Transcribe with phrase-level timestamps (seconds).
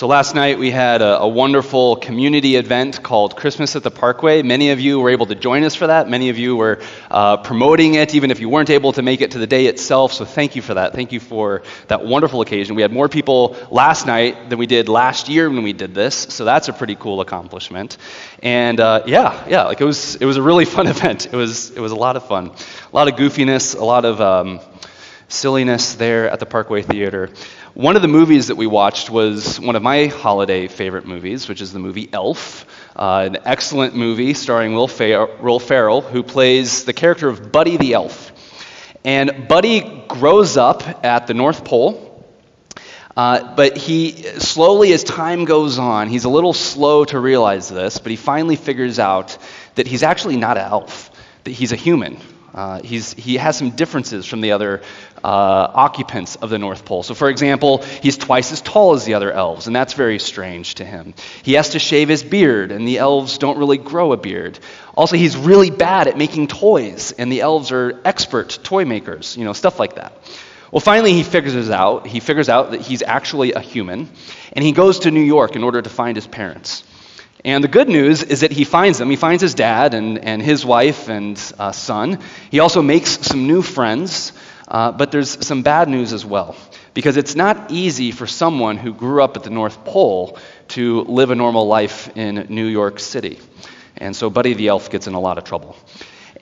[0.00, 4.40] So last night we had a, a, wonderful community event called Christmas at the Parkway.
[4.40, 6.08] Many of you were able to join us for that.
[6.08, 6.80] Many of you were
[7.10, 10.14] uh, promoting it, even if you weren't able to make it to the day itself.
[10.14, 10.94] So thank you for that.
[10.94, 12.76] Thank you for that wonderful occasion.
[12.76, 16.14] We had more people last night than we did last year when we did this.
[16.14, 17.98] So that's a pretty cool accomplishment.
[18.42, 21.26] And uh, yeah, yeah, like it was it was a really fun event.
[21.26, 24.18] It was it was a lot of fun, a lot of goofiness, a lot of
[24.18, 24.60] um,
[25.30, 27.30] silliness there at the Parkway Theater.
[27.80, 31.62] One of the movies that we watched was one of my holiday favorite movies, which
[31.62, 34.90] is the movie Elf, uh, an excellent movie starring Will,
[35.40, 38.32] Will Ferrell, who plays the character of Buddy the Elf.
[39.02, 42.22] And Buddy grows up at the North Pole.
[43.16, 47.96] Uh, but he slowly, as time goes on, he's a little slow to realize this,
[47.96, 49.38] but he finally figures out
[49.76, 51.10] that he's actually not an elf,
[51.44, 52.20] that he's a human.
[52.54, 54.82] Uh, he has some differences from the other
[55.22, 57.02] uh, occupants of the North Pole.
[57.02, 60.76] So, for example, he's twice as tall as the other elves, and that's very strange
[60.76, 61.14] to him.
[61.42, 64.58] He has to shave his beard, and the elves don't really grow a beard.
[64.96, 69.44] Also, he's really bad at making toys, and the elves are expert toy makers, you
[69.44, 70.12] know, stuff like that.
[70.72, 72.06] Well, finally, he figures this out.
[72.06, 74.08] He figures out that he's actually a human,
[74.52, 76.84] and he goes to New York in order to find his parents.
[77.44, 79.08] And the good news is that he finds them.
[79.08, 82.18] He finds his dad and, and his wife and uh, son.
[82.50, 84.32] He also makes some new friends,
[84.68, 86.54] uh, but there's some bad news as well.
[86.92, 91.30] Because it's not easy for someone who grew up at the North Pole to live
[91.30, 93.38] a normal life in New York City.
[93.96, 95.76] And so Buddy the Elf gets in a lot of trouble.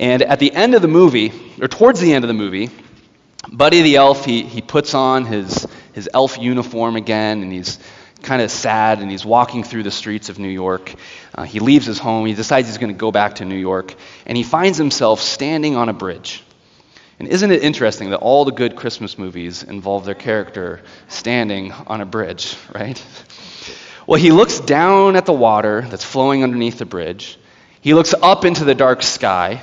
[0.00, 2.70] And at the end of the movie, or towards the end of the movie,
[3.50, 7.78] Buddy the Elf, he, he puts on his, his elf uniform again, and he's
[8.22, 10.94] kind of sad and he's walking through the streets of New York.
[11.34, 12.26] Uh, he leaves his home.
[12.26, 13.94] He decides he's going to go back to New York.
[14.26, 16.42] And he finds himself standing on a bridge.
[17.18, 22.00] And isn't it interesting that all the good Christmas movies involve their character standing on
[22.00, 23.02] a bridge, right?
[24.06, 27.38] Well, he looks down at the water that's flowing underneath the bridge.
[27.80, 29.60] He looks up into the dark sky.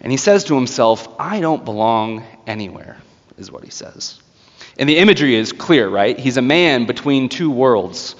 [0.00, 2.98] And he says to himself, I don't belong anywhere,
[3.36, 4.20] is what he says.
[4.78, 6.18] And the imagery is clear, right?
[6.18, 8.14] He's a man between two worlds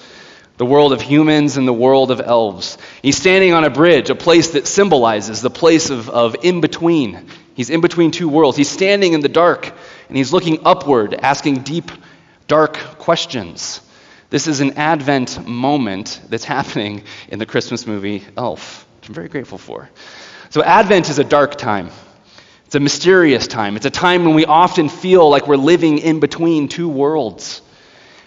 [0.57, 2.77] the world of humans and the world of elves.
[3.01, 7.27] He's standing on a bridge, a place that symbolizes the place of, of in between.
[7.55, 8.57] He's in between two worlds.
[8.57, 9.73] He's standing in the dark
[10.09, 11.89] and he's looking upward, asking deep,
[12.49, 13.79] dark questions.
[14.31, 19.29] This is an Advent moment that's happening in the Christmas movie Elf, which I'm very
[19.29, 19.89] grateful for.
[20.49, 21.89] So, Advent is a dark time.
[22.69, 23.77] It's a mysterious time.
[23.77, 27.63] It's a time when we often feel like we're living in between two worlds.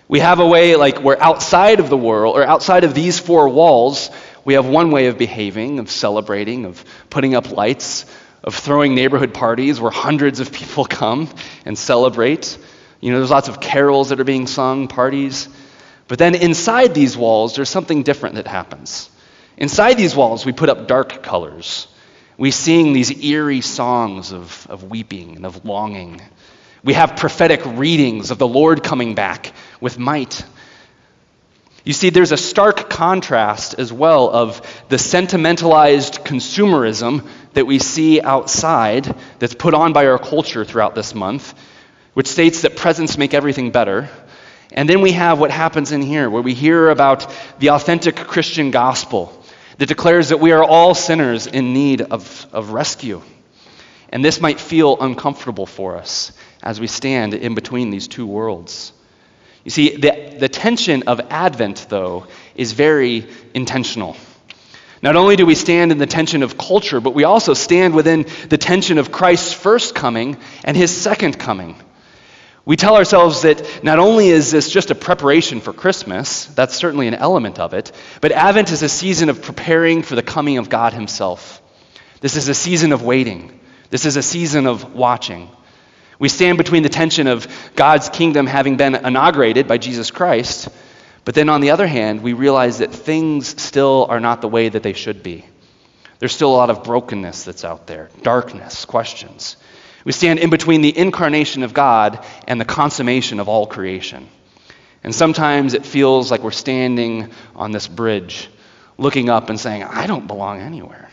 [0.08, 3.48] We have a way like we're outside of the world, or outside of these four
[3.50, 4.10] walls,
[4.44, 8.04] we have one way of behaving, of celebrating, of putting up lights,
[8.42, 11.32] of throwing neighborhood parties where hundreds of people come
[11.64, 12.58] and celebrate.
[12.98, 15.48] You know, there's lots of carols that are being sung, parties.
[16.08, 19.08] But then inside these walls, there's something different that happens.
[19.56, 21.86] Inside these walls, we put up dark colors.
[22.42, 26.20] We sing these eerie songs of, of weeping and of longing.
[26.82, 30.44] We have prophetic readings of the Lord coming back with might.
[31.84, 38.20] You see, there's a stark contrast as well of the sentimentalized consumerism that we see
[38.20, 41.54] outside that's put on by our culture throughout this month,
[42.14, 44.08] which states that presents make everything better.
[44.72, 48.72] And then we have what happens in here, where we hear about the authentic Christian
[48.72, 49.41] gospel
[49.78, 53.22] that declares that we are all sinners in need of, of rescue.
[54.08, 58.92] And this might feel uncomfortable for us as we stand in between these two worlds.
[59.64, 64.16] You see, the, the tension of Advent, though, is very intentional.
[65.02, 68.26] Not only do we stand in the tension of culture, but we also stand within
[68.48, 71.76] the tension of Christ's first coming and his second coming.
[72.64, 77.08] We tell ourselves that not only is this just a preparation for Christmas, that's certainly
[77.08, 77.90] an element of it,
[78.20, 81.60] but Advent is a season of preparing for the coming of God Himself.
[82.20, 83.58] This is a season of waiting,
[83.90, 85.50] this is a season of watching.
[86.20, 90.68] We stand between the tension of God's kingdom having been inaugurated by Jesus Christ,
[91.24, 94.68] but then on the other hand, we realize that things still are not the way
[94.68, 95.44] that they should be.
[96.20, 99.56] There's still a lot of brokenness that's out there, darkness, questions.
[100.04, 104.28] We stand in between the incarnation of God and the consummation of all creation.
[105.04, 108.48] And sometimes it feels like we're standing on this bridge,
[108.98, 111.08] looking up and saying, I don't belong anywhere.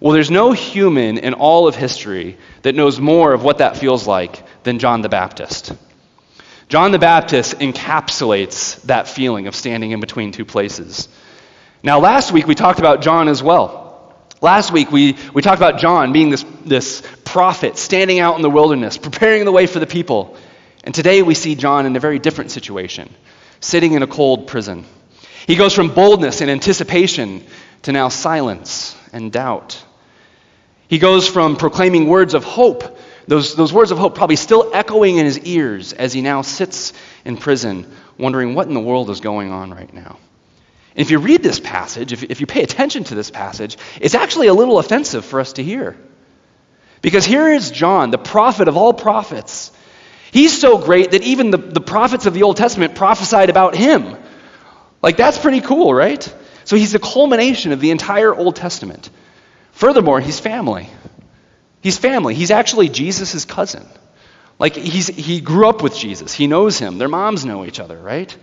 [0.00, 4.06] Well, there's no human in all of history that knows more of what that feels
[4.06, 5.72] like than John the Baptist.
[6.68, 11.08] John the Baptist encapsulates that feeling of standing in between two places.
[11.82, 13.83] Now, last week we talked about John as well.
[14.44, 18.50] Last week, we, we talked about John being this, this prophet standing out in the
[18.50, 20.36] wilderness, preparing the way for the people.
[20.84, 23.08] And today, we see John in a very different situation,
[23.60, 24.84] sitting in a cold prison.
[25.46, 27.42] He goes from boldness and anticipation
[27.84, 29.82] to now silence and doubt.
[30.88, 35.16] He goes from proclaiming words of hope, those, those words of hope probably still echoing
[35.16, 36.92] in his ears as he now sits
[37.24, 40.18] in prison, wondering what in the world is going on right now.
[40.94, 44.14] And if you read this passage, if, if you pay attention to this passage, it's
[44.14, 45.96] actually a little offensive for us to hear.
[47.02, 49.72] Because here is John, the prophet of all prophets.
[50.30, 54.16] He's so great that even the, the prophets of the Old Testament prophesied about him.
[55.02, 56.22] Like, that's pretty cool, right?
[56.64, 59.10] So he's the culmination of the entire Old Testament.
[59.72, 60.88] Furthermore, he's family.
[61.82, 62.34] He's family.
[62.34, 63.86] He's actually Jesus' cousin.
[64.58, 66.98] Like, he's, he grew up with Jesus, he knows him.
[66.98, 68.34] Their moms know each other, right?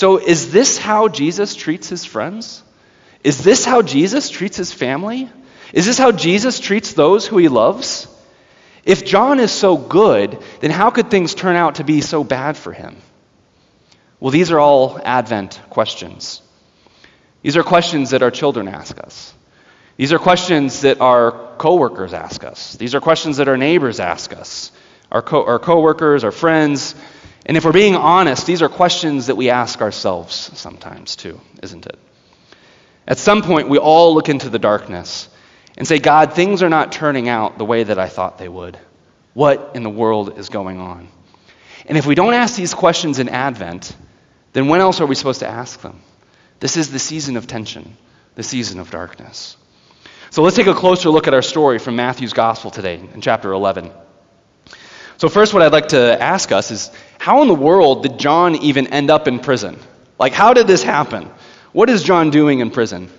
[0.00, 2.62] So, is this how Jesus treats his friends?
[3.22, 5.28] Is this how Jesus treats his family?
[5.74, 8.08] Is this how Jesus treats those who he loves?
[8.82, 12.56] If John is so good, then how could things turn out to be so bad
[12.56, 12.96] for him?
[14.20, 16.40] Well, these are all Advent questions.
[17.42, 19.34] These are questions that our children ask us.
[19.98, 22.74] These are questions that our coworkers ask us.
[22.76, 24.72] These are questions that our neighbors ask us,
[25.12, 26.94] our, co- our coworkers, our friends.
[27.46, 31.86] And if we're being honest, these are questions that we ask ourselves sometimes too, isn't
[31.86, 31.98] it?
[33.06, 35.28] At some point, we all look into the darkness
[35.76, 38.78] and say, God, things are not turning out the way that I thought they would.
[39.34, 41.08] What in the world is going on?
[41.86, 43.96] And if we don't ask these questions in Advent,
[44.52, 46.00] then when else are we supposed to ask them?
[46.60, 47.96] This is the season of tension,
[48.34, 49.56] the season of darkness.
[50.30, 53.50] So let's take a closer look at our story from Matthew's Gospel today in chapter
[53.52, 53.90] 11.
[55.20, 58.56] So, first, what I'd like to ask us is how in the world did John
[58.56, 59.78] even end up in prison?
[60.18, 61.28] Like, how did this happen?
[61.72, 63.10] What is John doing in prison?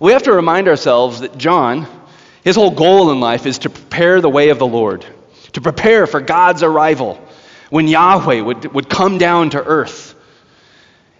[0.00, 1.86] We have to remind ourselves that John,
[2.42, 5.04] his whole goal in life is to prepare the way of the Lord,
[5.52, 7.20] to prepare for God's arrival
[7.68, 10.14] when Yahweh would, would come down to earth.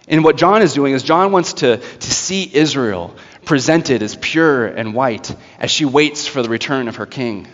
[0.07, 3.15] And what John is doing is John wants to, to see Israel
[3.45, 7.47] presented as pure and white as she waits for the return of her king.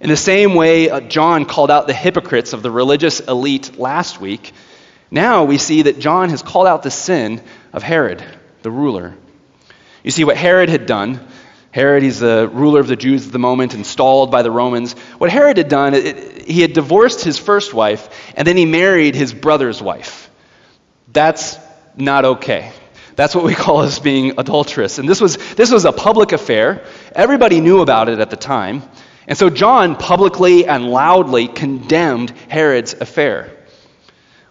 [0.00, 4.20] In the same way, uh, John called out the hypocrites of the religious elite last
[4.20, 4.52] week,
[5.10, 7.40] now we see that John has called out the sin
[7.72, 8.22] of Herod,
[8.62, 9.14] the ruler.
[10.02, 11.26] You see, what Herod had done,
[11.70, 14.94] Herod, he's the ruler of the Jews at the moment, installed by the Romans.
[15.18, 19.14] What Herod had done, it, he had divorced his first wife, and then he married
[19.14, 20.30] his brother's wife.
[21.12, 21.58] That's
[21.96, 22.72] not okay.
[23.14, 24.98] That's what we call as being adulterous.
[24.98, 26.84] And this was, this was a public affair.
[27.14, 28.82] Everybody knew about it at the time.
[29.28, 33.50] And so John publicly and loudly condemned Herod's affair.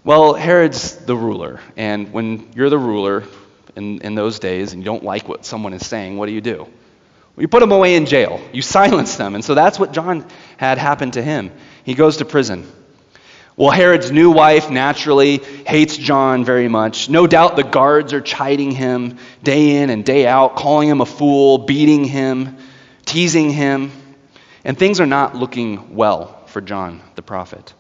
[0.03, 1.59] Well, Herod's the ruler.
[1.77, 3.23] And when you're the ruler
[3.75, 6.41] in, in those days and you don't like what someone is saying, what do you
[6.41, 6.57] do?
[6.57, 8.41] Well, you put them away in jail.
[8.53, 9.35] You silence them.
[9.35, 10.25] And so that's what John
[10.57, 11.51] had happen to him.
[11.83, 12.69] He goes to prison.
[13.57, 17.09] Well, Herod's new wife naturally hates John very much.
[17.09, 21.05] No doubt the guards are chiding him day in and day out, calling him a
[21.05, 22.57] fool, beating him,
[23.05, 23.91] teasing him.
[24.65, 27.73] And things are not looking well for John the prophet.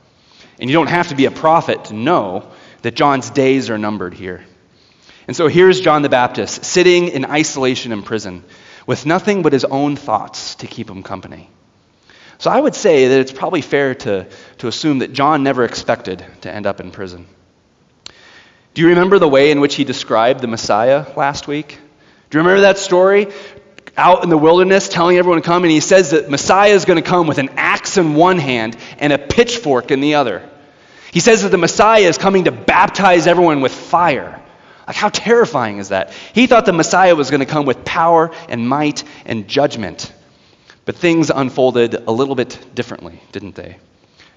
[0.59, 2.49] And you don't have to be a prophet to know
[2.83, 4.45] that John's days are numbered here.
[5.27, 8.43] And so here's John the Baptist sitting in isolation in prison
[8.85, 11.49] with nothing but his own thoughts to keep him company.
[12.37, 14.27] So I would say that it's probably fair to,
[14.59, 17.25] to assume that John never expected to end up in prison.
[18.75, 21.79] Do you remember the way in which he described the Messiah last week?
[22.29, 23.31] Do you remember that story?
[23.97, 27.01] Out in the wilderness, telling everyone to come, and he says that Messiah is going
[27.01, 30.47] to come with an axe in one hand and a pitchfork in the other.
[31.13, 34.41] He says that the Messiah is coming to baptize everyone with fire.
[34.85, 36.11] Like, how terrifying is that?
[36.33, 40.11] He thought the Messiah was going to come with power and might and judgment.
[40.83, 43.77] But things unfolded a little bit differently, didn't they?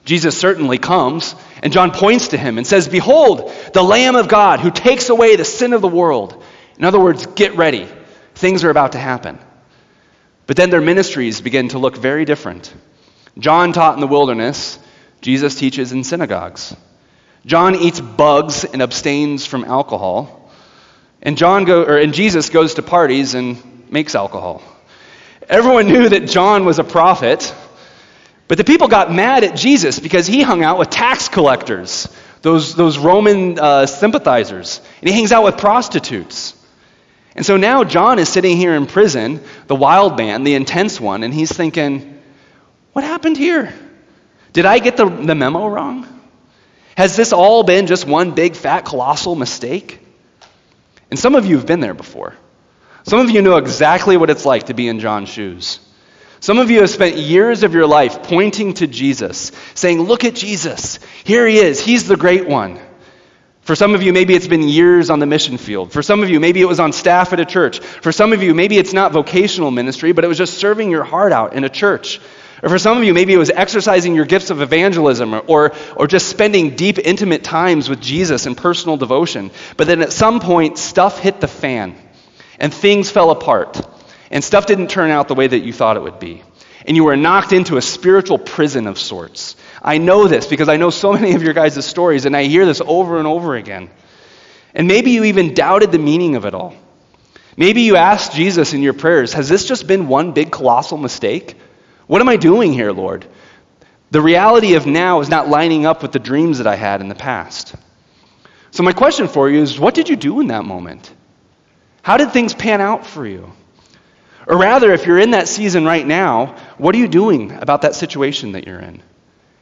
[0.04, 4.60] Jesus certainly comes, and John points to him and says, Behold, the Lamb of God
[4.60, 6.42] who takes away the sin of the world.
[6.78, 7.86] In other words, get ready.
[8.34, 9.38] Things are about to happen.
[10.48, 12.74] But then their ministries begin to look very different.
[13.38, 14.78] John taught in the wilderness,
[15.20, 16.74] Jesus teaches in synagogues.
[17.44, 20.50] John eats bugs and abstains from alcohol.
[21.20, 24.62] And, John go, or, and Jesus goes to parties and makes alcohol.
[25.50, 27.54] Everyone knew that John was a prophet,
[28.48, 32.08] but the people got mad at Jesus because he hung out with tax collectors,
[32.40, 36.47] those, those Roman uh, sympathizers, and he hangs out with prostitutes.
[37.38, 41.22] And so now John is sitting here in prison, the wild man, the intense one,
[41.22, 42.20] and he's thinking,
[42.94, 43.72] what happened here?
[44.52, 46.04] Did I get the, the memo wrong?
[46.96, 50.00] Has this all been just one big, fat, colossal mistake?
[51.12, 52.34] And some of you have been there before.
[53.04, 55.78] Some of you know exactly what it's like to be in John's shoes.
[56.40, 60.34] Some of you have spent years of your life pointing to Jesus, saying, Look at
[60.34, 60.98] Jesus.
[61.22, 61.78] Here he is.
[61.78, 62.80] He's the great one.
[63.68, 65.92] For some of you, maybe it's been years on the mission field.
[65.92, 67.80] For some of you, maybe it was on staff at a church.
[67.80, 71.04] For some of you, maybe it's not vocational ministry, but it was just serving your
[71.04, 72.18] heart out in a church.
[72.62, 75.72] Or for some of you, maybe it was exercising your gifts of evangelism or, or,
[75.96, 79.50] or, just spending deep, intimate times with Jesus in personal devotion.
[79.76, 81.94] But then at some point, stuff hit the fan
[82.58, 83.86] and things fell apart.
[84.30, 86.42] And stuff didn't turn out the way that you thought it would be.
[86.86, 89.56] And you were knocked into a spiritual prison of sorts.
[89.82, 92.66] I know this because I know so many of your guys' stories, and I hear
[92.66, 93.90] this over and over again.
[94.74, 96.74] And maybe you even doubted the meaning of it all.
[97.56, 101.56] Maybe you asked Jesus in your prayers, Has this just been one big colossal mistake?
[102.06, 103.26] What am I doing here, Lord?
[104.10, 107.08] The reality of now is not lining up with the dreams that I had in
[107.08, 107.74] the past.
[108.70, 111.12] So, my question for you is what did you do in that moment?
[112.02, 113.52] How did things pan out for you?
[114.46, 117.94] Or rather, if you're in that season right now, what are you doing about that
[117.94, 119.02] situation that you're in?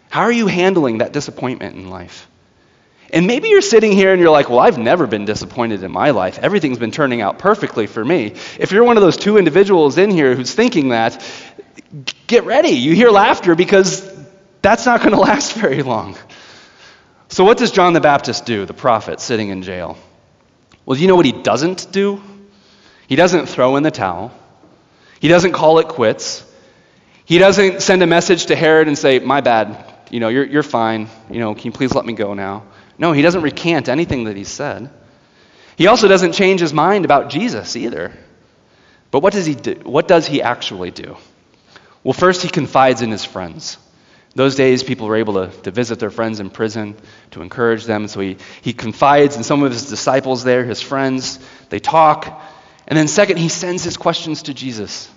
[0.08, 2.28] How are you handling that disappointment in life?
[3.12, 6.10] And maybe you're sitting here and you're like, well, I've never been disappointed in my
[6.10, 6.38] life.
[6.40, 8.34] Everything's been turning out perfectly for me.
[8.58, 11.25] If you're one of those two individuals in here who's thinking that,
[12.26, 12.70] get ready.
[12.70, 14.12] You hear laughter because
[14.60, 16.16] that's not going to last very long.
[17.28, 19.98] So, what does John the Baptist do, the prophet sitting in jail?
[20.84, 22.22] Well, do you know what he doesn't do?
[23.08, 24.32] He doesn't throw in the towel,
[25.20, 26.44] he doesn't call it quits.
[27.25, 30.62] He doesn't send a message to Herod and say, My bad, you know, you're, you're
[30.62, 31.11] fine.
[31.30, 32.64] You know, can you please let me go now?
[32.96, 34.88] No, he doesn't recant anything that he said.
[35.76, 38.14] He also doesn't change his mind about Jesus either.
[39.11, 39.75] But what does he do?
[39.82, 41.18] What does he actually do?
[42.02, 43.76] Well, first, he confides in his friends.
[44.35, 46.96] Those days, people were able to, to visit their friends in prison
[47.32, 48.08] to encourage them.
[48.08, 51.38] So he, he confides in some of his disciples there, his friends.
[51.68, 52.40] They talk.
[52.88, 55.11] And then, second, he sends his questions to Jesus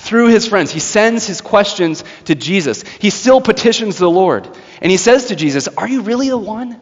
[0.00, 0.70] through his friends.
[0.70, 2.82] He sends his questions to Jesus.
[2.82, 4.48] He still petitions the Lord.
[4.80, 6.80] And he says to Jesus, Are you really the one?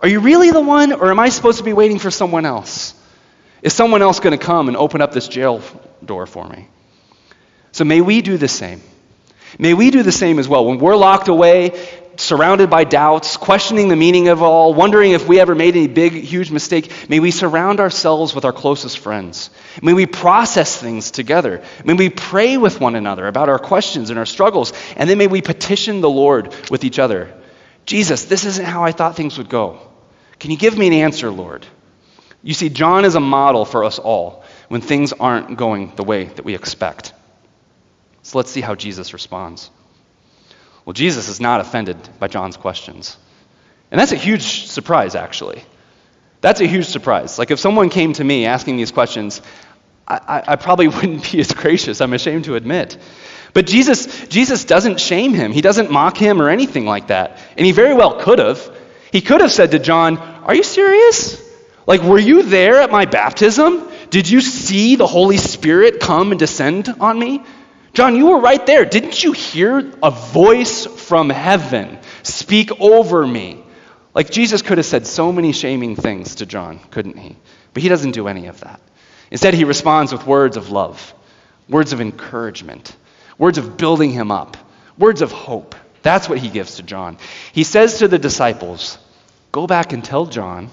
[0.00, 2.94] Are you really the one, or am I supposed to be waiting for someone else?
[3.62, 5.62] Is someone else going to come and open up this jail
[6.04, 6.68] door for me?
[7.70, 8.82] So may we do the same.
[9.58, 10.66] May we do the same as well.
[10.66, 11.70] When we're locked away,
[12.22, 16.12] surrounded by doubts, questioning the meaning of all, wondering if we ever made any big,
[16.12, 19.50] huge mistake, may we surround ourselves with our closest friends.
[19.82, 21.62] May we process things together.
[21.84, 24.72] May we pray with one another about our questions and our struggles.
[24.96, 27.32] And then may we petition the Lord with each other.
[27.84, 29.80] Jesus, this isn't how I thought things would go.
[30.38, 31.66] Can you give me an answer, Lord?
[32.42, 36.24] You see, John is a model for us all when things aren't going the way
[36.24, 37.12] that we expect.
[38.22, 39.70] So let's see how Jesus responds.
[40.84, 43.16] Well, Jesus is not offended by John's questions.
[43.90, 45.62] And that's a huge surprise, actually.
[46.40, 47.38] That's a huge surprise.
[47.38, 49.42] Like, if someone came to me asking these questions,
[50.08, 52.98] I, I, probably wouldn't be as gracious, I'm ashamed to admit.
[53.54, 57.38] But Jesus, Jesus doesn't shame him, he doesn't mock him or anything like that.
[57.56, 58.76] And he very well could have.
[59.12, 61.40] He could have said to John, Are you serious?
[61.86, 63.88] Like, were you there at my baptism?
[64.10, 67.42] Did you see the Holy Spirit come and descend on me?
[67.94, 68.84] John, you were right there.
[68.84, 73.62] Didn't you hear a voice from heaven speak over me?
[74.14, 77.36] Like Jesus could have said so many shaming things to John, couldn't he?
[77.74, 78.80] But he doesn't do any of that.
[79.30, 81.14] Instead, he responds with words of love,
[81.68, 82.94] words of encouragement,
[83.38, 84.56] words of building him up,
[84.98, 85.74] words of hope.
[86.02, 87.18] That's what he gives to John.
[87.52, 88.98] He says to the disciples,
[89.52, 90.70] Go back and tell John,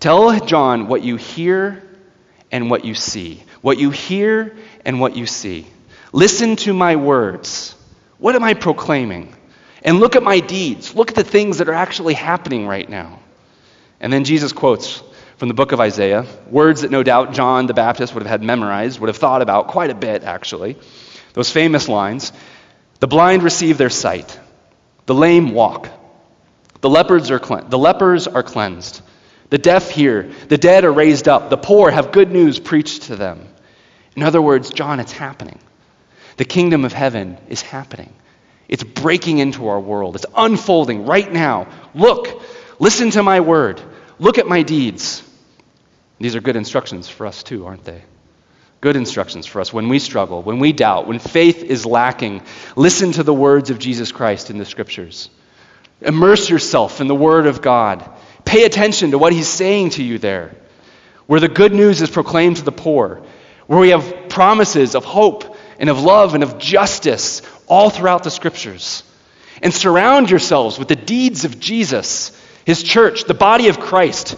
[0.00, 1.82] tell John what you hear
[2.50, 3.42] and what you see.
[3.60, 5.66] What you hear and what you see.
[6.16, 7.74] Listen to my words.
[8.16, 9.34] What am I proclaiming?
[9.82, 10.94] And look at my deeds.
[10.94, 13.18] Look at the things that are actually happening right now.
[14.00, 15.02] And then Jesus quotes
[15.36, 18.42] from the book of Isaiah, words that no doubt John the Baptist would have had
[18.42, 20.78] memorized, would have thought about quite a bit, actually.
[21.34, 22.32] Those famous lines
[23.00, 24.40] The blind receive their sight,
[25.04, 25.90] the lame walk,
[26.80, 29.02] the lepers are, cle- the lepers are cleansed,
[29.50, 33.16] the deaf hear, the dead are raised up, the poor have good news preached to
[33.16, 33.46] them.
[34.16, 35.58] In other words, John, it's happening.
[36.36, 38.12] The kingdom of heaven is happening.
[38.68, 40.16] It's breaking into our world.
[40.16, 41.68] It's unfolding right now.
[41.94, 42.42] Look,
[42.78, 43.80] listen to my word.
[44.18, 45.22] Look at my deeds.
[46.18, 48.02] These are good instructions for us too, aren't they?
[48.80, 52.42] Good instructions for us when we struggle, when we doubt, when faith is lacking.
[52.74, 55.30] Listen to the words of Jesus Christ in the scriptures.
[56.00, 58.08] Immerse yourself in the word of God.
[58.44, 60.54] Pay attention to what he's saying to you there.
[61.26, 63.22] Where the good news is proclaimed to the poor,
[63.66, 68.30] where we have promises of hope and of love and of justice all throughout the
[68.30, 69.02] scriptures.
[69.62, 74.32] And surround yourselves with the deeds of Jesus, his church, the body of Christ,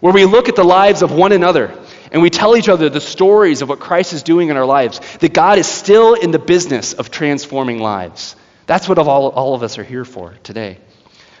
[0.00, 1.76] where we look at the lives of one another
[2.12, 5.00] and we tell each other the stories of what Christ is doing in our lives,
[5.18, 8.36] that God is still in the business of transforming lives.
[8.66, 10.78] That's what all, all of us are here for today.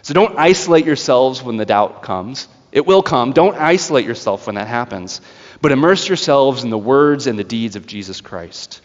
[0.02, 2.48] So don't isolate yourselves when the doubt comes.
[2.72, 3.32] It will come.
[3.32, 5.20] Don't isolate yourself when that happens,
[5.60, 8.80] but immerse yourselves in the words and the deeds of Jesus Christ.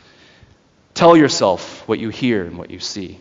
[0.94, 3.20] Tell yourself what you hear and what you see.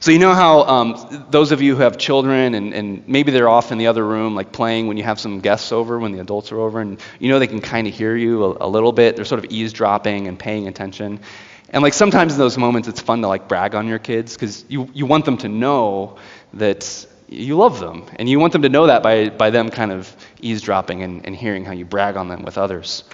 [0.00, 3.48] So, you know how um, those of you who have children and, and maybe they're
[3.48, 6.20] off in the other room, like playing when you have some guests over, when the
[6.20, 8.92] adults are over, and you know they can kind of hear you a, a little
[8.92, 9.16] bit.
[9.16, 11.20] They're sort of eavesdropping and paying attention.
[11.68, 14.64] And like sometimes in those moments, it's fun to like brag on your kids because
[14.68, 16.16] you, you want them to know
[16.54, 18.06] that you love them.
[18.16, 21.34] And you want them to know that by, by them kind of eavesdropping and, and
[21.34, 23.04] hearing how you brag on them with others.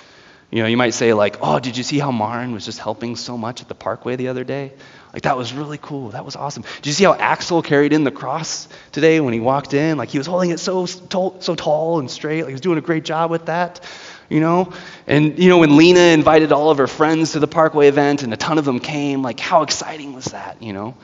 [0.51, 3.17] You know, you might say, like, oh, did you see how Marin was just helping
[3.17, 4.73] so much at the parkway the other day?
[5.13, 6.11] Like, that was really cool.
[6.11, 6.63] That was awesome.
[6.77, 9.99] Did you see how Axel carried in the cross today when he walked in?
[9.99, 12.43] Like, he was holding it so, so, tall and straight.
[12.43, 13.81] Like, he was doing a great job with that,
[14.29, 14.73] you know?
[15.07, 18.33] And, you know, when Lena invited all of her friends to the parkway event and
[18.33, 20.97] a ton of them came, like, how exciting was that, you know?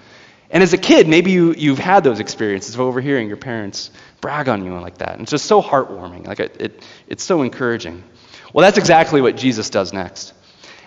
[0.51, 4.49] And as a kid, maybe you, you've had those experiences of overhearing your parents brag
[4.49, 5.15] on you like that.
[5.15, 6.27] And it's just so heartwarming.
[6.27, 8.05] Like it, it, it's so encouraging.
[8.53, 10.35] Well, that's exactly what Jesus does next.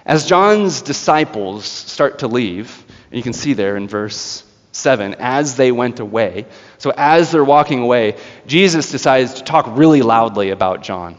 [0.05, 5.55] As John's disciples start to leave, and you can see there in verse 7, as
[5.55, 6.45] they went away,
[6.77, 11.17] so as they're walking away, Jesus decides to talk really loudly about John.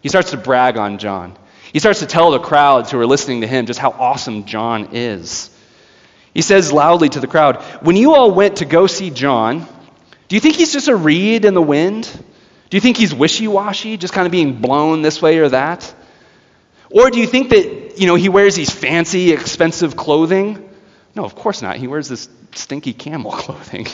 [0.00, 1.36] He starts to brag on John.
[1.72, 4.90] He starts to tell the crowds who are listening to him just how awesome John
[4.92, 5.50] is.
[6.32, 9.66] He says loudly to the crowd, When you all went to go see John,
[10.28, 12.08] do you think he's just a reed in the wind?
[12.70, 15.94] Do you think he's wishy washy, just kind of being blown this way or that?
[16.90, 20.68] Or do you think that, you know, he wears these fancy, expensive clothing?
[21.14, 21.76] No, of course not.
[21.76, 23.86] He wears this stinky camel clothing.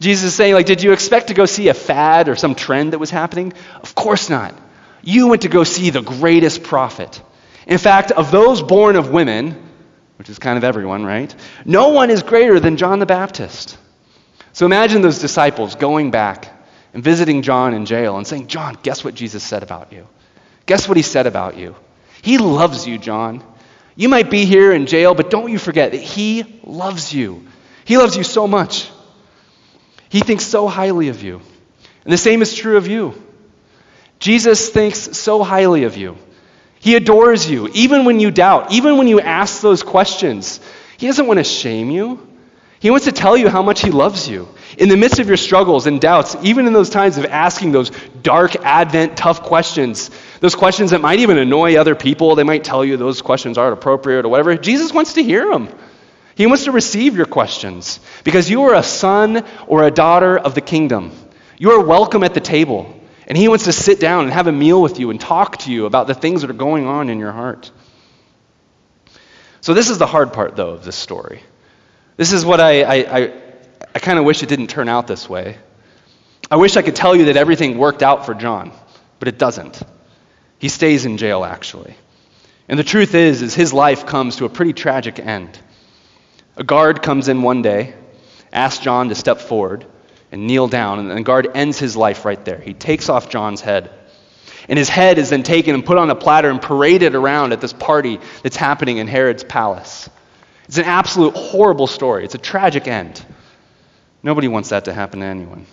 [0.00, 2.92] Jesus is saying, like, did you expect to go see a fad or some trend
[2.92, 3.52] that was happening?
[3.82, 4.54] Of course not.
[5.02, 7.20] You went to go see the greatest prophet.
[7.66, 9.56] In fact, of those born of women,
[10.18, 11.34] which is kind of everyone, right?
[11.64, 13.78] No one is greater than John the Baptist.
[14.52, 16.55] So imagine those disciples going back
[16.96, 20.08] and visiting John in jail and saying, John, guess what Jesus said about you?
[20.64, 21.76] Guess what he said about you?
[22.22, 23.44] He loves you, John.
[23.96, 27.46] You might be here in jail, but don't you forget that he loves you.
[27.84, 28.90] He loves you so much.
[30.08, 31.42] He thinks so highly of you.
[32.04, 33.12] And the same is true of you.
[34.18, 36.16] Jesus thinks so highly of you.
[36.80, 40.60] He adores you, even when you doubt, even when you ask those questions.
[40.96, 42.26] He doesn't want to shame you.
[42.78, 44.48] He wants to tell you how much He loves you.
[44.76, 47.90] In the midst of your struggles and doubts, even in those times of asking those
[48.22, 50.10] dark, Advent, tough questions,
[50.40, 53.72] those questions that might even annoy other people, they might tell you those questions aren't
[53.72, 55.68] appropriate or whatever, Jesus wants to hear them.
[56.34, 60.54] He wants to receive your questions because you are a son or a daughter of
[60.54, 61.12] the kingdom.
[61.56, 62.92] You are welcome at the table.
[63.26, 65.72] And he wants to sit down and have a meal with you and talk to
[65.72, 67.70] you about the things that are going on in your heart.
[69.60, 71.42] So, this is the hard part, though, of this story.
[72.16, 73.32] This is what I, I, I,
[73.94, 75.58] I kind of wish it didn't turn out this way.
[76.50, 78.72] I wish I could tell you that everything worked out for John,
[79.18, 79.82] but it doesn't.
[80.58, 81.94] He stays in jail, actually.
[82.68, 85.58] And the truth is, is his life comes to a pretty tragic end.
[86.56, 87.94] A guard comes in one day,
[88.52, 89.84] asks John to step forward,
[90.32, 92.58] and kneel down, and the guard ends his life right there.
[92.58, 93.90] He takes off John's head.
[94.68, 97.60] And his head is then taken and put on a platter and paraded around at
[97.60, 100.08] this party that's happening in Herod's palace.
[100.66, 102.24] It's an absolute horrible story.
[102.24, 103.24] It's a tragic end.
[104.22, 105.66] Nobody wants that to happen to anyone.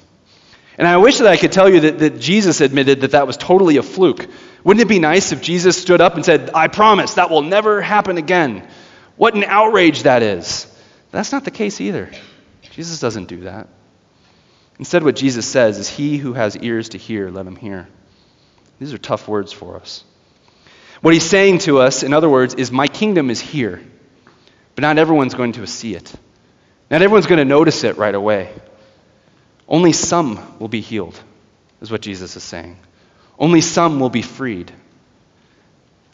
[0.77, 3.37] And I wish that I could tell you that, that Jesus admitted that that was
[3.37, 4.27] totally a fluke.
[4.63, 7.81] Wouldn't it be nice if Jesus stood up and said, I promise that will never
[7.81, 8.67] happen again?
[9.15, 10.67] What an outrage that is.
[11.11, 12.09] That's not the case either.
[12.71, 13.67] Jesus doesn't do that.
[14.79, 17.87] Instead, what Jesus says is, He who has ears to hear, let him hear.
[18.79, 20.03] These are tough words for us.
[21.01, 23.83] What he's saying to us, in other words, is, My kingdom is here,
[24.75, 26.13] but not everyone's going to see it.
[26.89, 28.53] Not everyone's going to notice it right away.
[29.67, 31.19] Only some will be healed,
[31.81, 32.77] is what Jesus is saying.
[33.39, 34.71] Only some will be freed.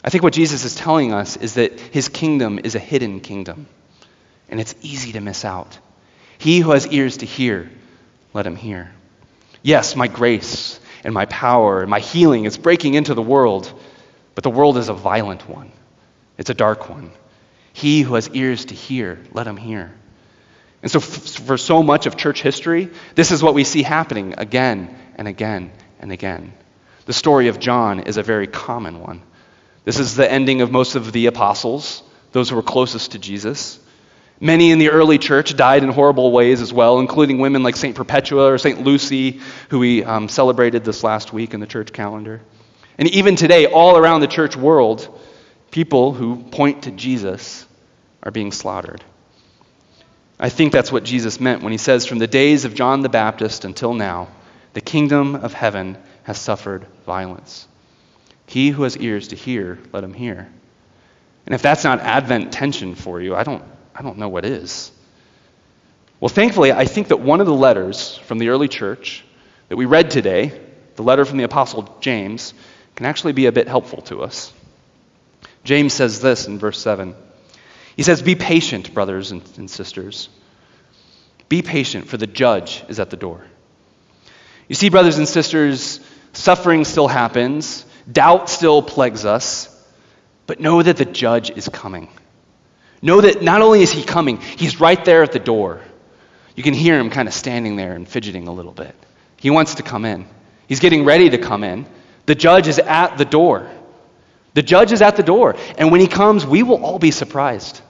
[0.02, 3.66] I think what Jesus is telling us is that his kingdom is a hidden kingdom,
[4.48, 5.78] and it's easy to miss out.
[6.38, 7.70] He who has ears to hear,
[8.32, 8.92] let him hear.
[9.62, 13.70] Yes, my grace and my power and my healing is breaking into the world,
[14.34, 15.70] but the world is a violent one,
[16.38, 17.10] it's a dark one.
[17.72, 19.92] He who has ears to hear, let him hear.
[20.82, 24.96] And so, for so much of church history, this is what we see happening again
[25.16, 26.52] and again and again.
[27.06, 29.22] The story of John is a very common one.
[29.84, 32.02] This is the ending of most of the apostles,
[32.32, 33.78] those who were closest to Jesus.
[34.42, 37.94] Many in the early church died in horrible ways as well, including women like St.
[37.94, 38.82] Perpetua or St.
[38.82, 42.40] Lucy, who we um, celebrated this last week in the church calendar.
[42.96, 45.20] And even today, all around the church world,
[45.70, 47.66] people who point to Jesus
[48.22, 49.02] are being slaughtered.
[50.38, 53.08] I think that's what Jesus meant when he says, From the days of John the
[53.08, 54.28] Baptist until now,
[54.72, 57.66] The kingdom of heaven has suffered violence.
[58.46, 60.48] He who has ears to hear, let him hear.
[61.46, 64.92] And if that's not Advent tension for you, I don't, I don't know what is.
[66.20, 69.24] Well, thankfully, I think that one of the letters from the early church
[69.68, 70.60] that we read today,
[70.96, 72.54] the letter from the Apostle James,
[72.94, 74.52] can actually be a bit helpful to us.
[75.64, 77.14] James says this in verse 7.
[77.96, 80.28] He says, Be patient, brothers and, and sisters.
[81.48, 83.44] Be patient, for the judge is at the door.
[84.68, 86.00] You see, brothers and sisters,
[86.32, 89.68] suffering still happens, doubt still plagues us,
[90.46, 92.08] but know that the judge is coming.
[93.02, 95.80] Know that not only is he coming, he's right there at the door.
[96.54, 98.94] You can hear him kind of standing there and fidgeting a little bit.
[99.36, 100.26] He wants to come in.
[100.68, 101.86] He's getting ready to come in.
[102.26, 103.70] The judge is at the door.
[104.54, 105.56] The judge is at the door.
[105.78, 107.80] And when he comes, we will all be surprised.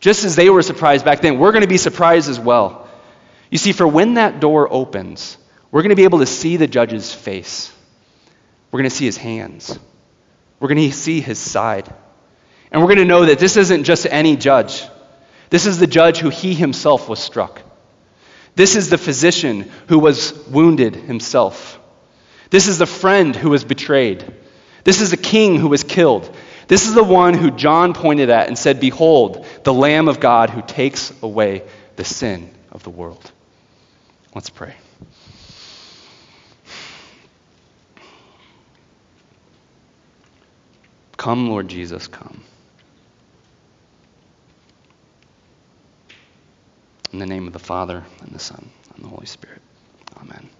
[0.00, 2.88] Just as they were surprised back then, we're going to be surprised as well.
[3.50, 5.38] You see, for when that door opens,
[5.70, 7.72] we're going to be able to see the judge's face.
[8.70, 9.78] We're going to see his hands.
[10.60, 11.92] We're going to see his side.
[12.70, 14.84] And we're going to know that this isn't just any judge.
[15.50, 17.62] This is the judge who he himself was struck.
[18.56, 21.80] This is the physician who was wounded himself.
[22.50, 24.24] This is the friend who was betrayed.
[24.84, 26.34] This is the king who was killed.
[26.68, 30.50] This is the one who John pointed at and said, Behold, the Lamb of God
[30.50, 31.62] who takes away
[31.96, 33.32] the sin of the world.
[34.34, 34.74] Let's pray.
[41.16, 42.42] Come, Lord Jesus, come.
[47.12, 49.62] In the name of the Father, and the Son, and the Holy Spirit.
[50.20, 50.50] Amen.